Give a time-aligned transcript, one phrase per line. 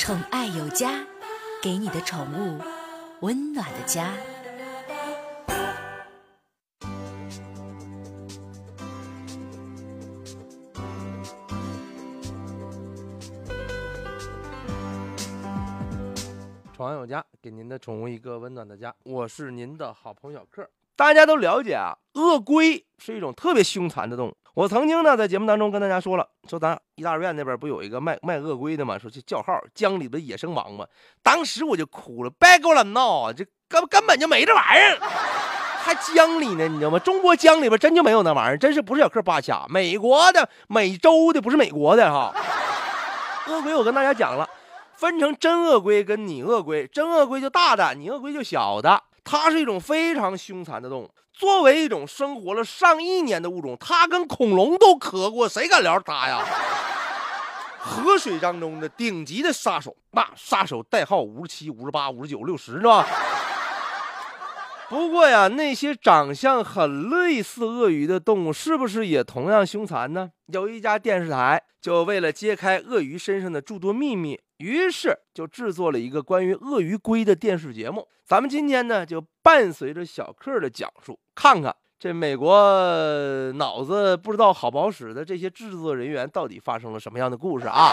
[0.00, 1.04] 宠爱有加，
[1.62, 2.58] 给你的宠物
[3.20, 4.14] 温暖的家。
[16.72, 18.94] 宠爱有家，给您的宠物一个温暖的家。
[19.04, 20.66] 我是您的好朋友小克。
[20.96, 24.36] 大家都了解啊，鳄龟是一种特别凶残的动物。
[24.54, 28.98] 我曾经呢在节目当中跟大家说了，说咱一大院那边不有一个卖卖鳄龟的吗？
[28.98, 30.84] 说去叫号江里的野生王嘛。
[31.22, 33.32] 当时我就哭了，别给我闹！
[33.32, 34.98] 这根根本就没这玩意儿，
[35.82, 36.98] 还江里呢，你知道吗？
[36.98, 39.64] 中国江里边真就没有那玩意儿，真是不是小克扒瞎。
[39.68, 42.34] 美国的、美洲的，不是美国的哈。
[43.46, 44.48] 鳄龟我跟大家讲了。
[44.96, 49.02] 分成真鳄龟跟拟鳄龟，真鳄龟就大的，拟鳄龟就小的。
[49.24, 51.10] 它是一种非常凶残的动物。
[51.40, 56.44] 作为一种生活了上亿年的物种，它跟恐龙都磕过，谁敢聊它呀？
[57.78, 63.06] 河水当中的顶级的杀手，那杀手代号五十七、五十八、五十九、六十，是吧？
[64.90, 70.28] 不过呀，那些长相很类似鳄鱼的动物，是不是也同样凶残呢？
[70.46, 74.40] 有一家电视台就为了揭开鳄鱼身上的诸多秘密。
[74.56, 78.08] 于是就制作了一个关于鳄鱼龟的电视节目。
[78.26, 82.52] 咱们今天呢，就伴随着小克的讲述，看看这美国
[83.54, 87.92] 脑子不知道好不好使的这些制作人员到底发生了什么样的故事啊？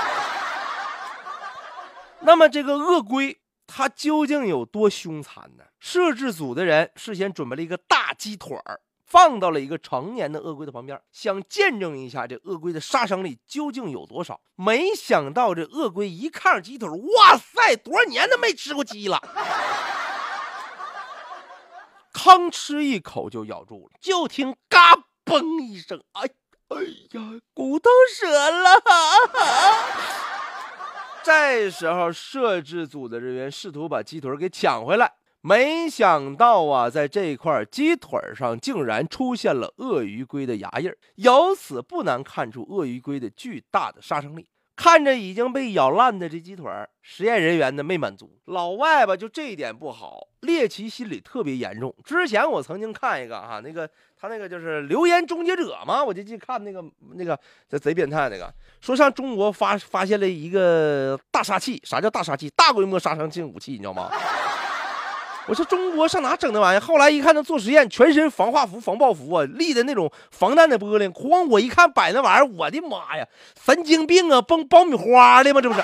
[2.22, 3.38] 那么这个鳄龟
[3.68, 5.66] 它究竟有多凶残呢？
[5.80, 8.82] 摄制组的人事先准备了一个大鸡腿儿。
[9.06, 14.42] 放到了一个成年的鳄龟的旁边，想见证一下这鳄龟的杀伤力究竟有多少。
[14.56, 19.22] 没想到这鳄龟一看着鸡腿，哇塞，多少年都没吃过鸡了，
[22.12, 26.23] 吭吃一口就咬住了，就听嘎嘣一声，哎
[26.68, 28.82] 哎呀，骨头折了。
[31.28, 35.11] 这时候摄制组的人员试图把鸡腿给抢回来。
[35.42, 44.48] 没想到啊，在这块鸡腿上竟然出现了鳄鱼龟的牙印儿，由此不难看出鳄鱼龟的巨大的杀伤力。
[44.77, 46.71] 看着已经被咬烂的这鸡腿，
[47.02, 51.93] 实验人员呢没满足，老外吧就这一点不好，猎奇心理特别严重。
[52.05, 62.48] 之前我曾经看一个哈，那个他那个就是留言终结者嘛，我就去看那个那个这贼变态那个，说上中国发发现了一个大杀器，啥叫大杀器？
[62.55, 64.11] 大规模杀伤性武器，你知道吗？
[65.47, 66.80] 我说中国上哪整那玩意儿？
[66.81, 71.09] 后来一看，他做实验，全身防化服、防爆服啊，立的那种防弹的玻璃。
[71.09, 71.47] 哐！
[71.47, 73.25] 我一看摆那玩意儿，我的妈呀，
[73.63, 74.41] 神经病啊！
[74.41, 75.61] 崩爆米花的吗？
[75.61, 75.81] 这不是？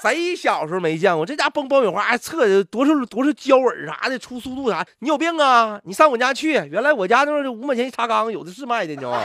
[0.00, 2.16] 谁小时候没见过这家崩爆米花还？
[2.16, 4.86] 测的多少多少焦耳啥的，出速度啥？
[5.00, 5.80] 你有病啊！
[5.82, 9.20] 你上我家去，原来我家那五毛钱一茶缸，有的是卖的，你知道吗？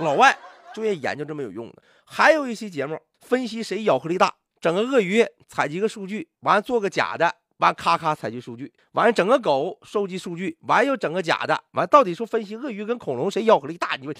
[0.00, 0.36] 老外
[0.74, 1.76] 就愿意研究这么有用的。
[2.04, 4.34] 还有一期节目分析谁咬合力大。
[4.62, 13.96] 整个鳄鱼采集个数据，完做个假的，完咔咔采集数据，完整个狗收集数据，完又整个假的，完到底说分析鳄鱼跟恐龙谁咬合力大？
[13.96, 14.14] 你说，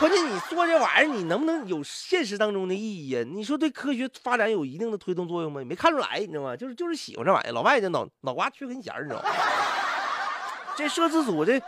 [0.00, 3.22] 关键你做这玩意儿，你能不能有现实当中的意义呀？
[3.22, 5.60] 你说对科学发展有一定的推动作用吗？
[5.60, 6.56] 你没看出来，你知道吗？
[6.56, 9.28] 就是就是喜欢这玩意儿，老外的脑脑瓜缺根弦，你知道吗？
[10.74, 11.60] 这摄制组这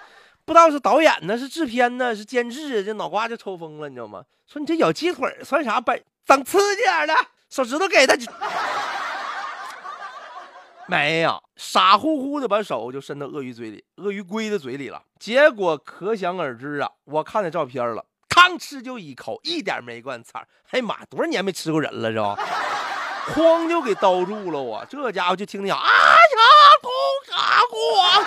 [0.47, 4.25] 不知道是导演呢，是制片呢，是监制，这脑瓜就抽风了，你知道吗？
[4.47, 6.03] 说你这咬鸡腿算啥本？
[6.25, 7.15] 整刺激点的。
[7.51, 8.15] 手指头给他，
[10.87, 15.03] 没有，傻乎乎的把手就伸到鳄鱼嘴里，鳄鱼龟的嘴里了。
[15.19, 16.89] 结果可想而知啊！
[17.05, 20.47] 我看那照片了，吭吃就一口，一点没灌菜。
[20.71, 22.37] 哎呀妈，多少年没吃过人了，是吧？
[23.35, 24.61] 哐就给叨住了。
[24.61, 25.87] 我这家伙就听见啊呀，
[26.81, 26.89] 咕
[27.31, 28.25] 嘎咕，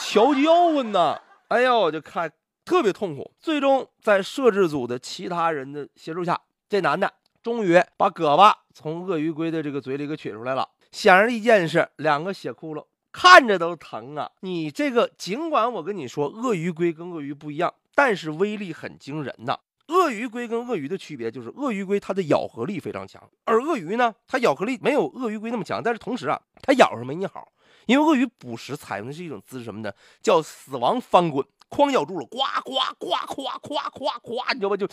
[0.00, 1.18] 瞧叫唤呢！
[1.48, 2.30] 哎呦，我就看
[2.64, 3.32] 特别痛苦。
[3.40, 7.12] 最终在摄制组的其他人的协助下，这男的。
[7.48, 10.68] 终于把胳膊从鳄鱼龟的这个嘴里给取出来了。
[10.92, 14.30] 显而易见是两个血窟窿，看着都疼啊！
[14.40, 19.58] 你这个，尽管我跟你说，鳄鱼龟跟鳄鱼不一样，但是威力很惊人呐。
[19.86, 27.50] 鳄鱼龟跟鳄鱼的区别就是，鳄鱼龟它的咬合力非常强，而鳄鱼呢，它咬合力没有鳄鱼龟那么强，但是同时啊，它咬上没你好，
[27.86, 29.90] 因为鳄鱼捕食采用的是一种姿势什么呢？
[30.20, 31.42] 叫死亡翻滚。
[31.70, 34.76] 哐咬住了，呱呱呱呱呱呱呱，你知道吧？
[34.76, 34.86] 就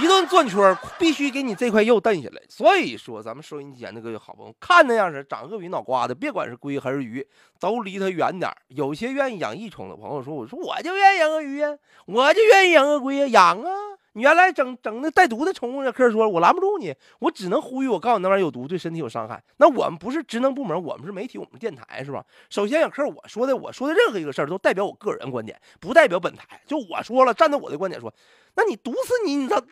[0.00, 2.40] 一顿转圈，必须给你这块肉蹬下来。
[2.48, 7.26] 所以说，咱们收音机前的各位好朋友，看那样式长鳄鱼脑瓜的，别管是龟还是鱼，
[7.60, 8.50] 都离它远点。
[8.68, 11.76] 有些愿意养异宠的朋友说：“我说我就愿意养鳄鱼呀，
[12.06, 13.70] 我就愿意养鳄龟呀，养啊。”
[14.14, 19.42] 你原来整整那带毒的宠物，这科说，我拦不住你，我只能呼吁，我告诉你那玩意有毒，对身体有伤害。
[19.56, 22.22] 那我们不是职能部门，我们是媒体，我们是电台，是吧？
[22.50, 26.60] 首先，小科我说的，我说的任何一个事儿都代表我个人观点，不代表本台。
[26.66, 28.12] 就我说了，站在我的观点说，
[28.54, 29.62] 那你毒死你，你咋？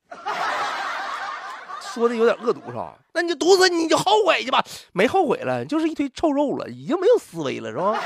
[1.92, 2.96] 说的有点恶毒是吧？
[3.12, 4.64] 那你就毒死你，你就后悔去吧。
[4.92, 8.00] 没后悔了，就是一堆臭肉了，已经没有思维了，是吧？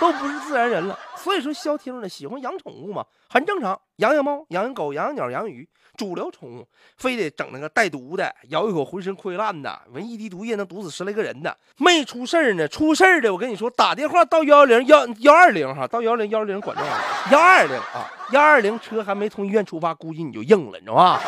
[0.00, 0.98] 都不是自然人了。
[1.16, 3.78] 所以说，消停呢喜欢养宠物嘛，很正常。
[3.96, 5.66] 养养猫，养养狗，养养鸟，养鱼，
[5.96, 12.68] 主流宠物，非得整那个带毒的，咬一口浑身溃烂的，闻一滴毒液能毒死十来个人的，没出事儿呢。
[12.68, 21.20] 出事儿的，我跟你说，打电话到幺幺零幺幺二零哈，到幺幺零幺二零管这幺二零啊，幺二零车还没从医院出发，估计你就硬了，你知道吧？